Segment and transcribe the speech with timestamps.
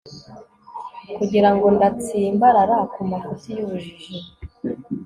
[1.15, 4.17] kugira ngo ndatsimbarara ku mafuti y'ubujiji